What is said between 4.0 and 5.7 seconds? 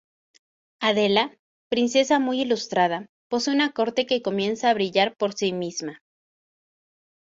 que comienza a brillar por sí